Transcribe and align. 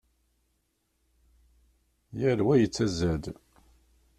Yal 2.19 2.39
wa 2.45 2.55
yettazzal. 2.61 3.23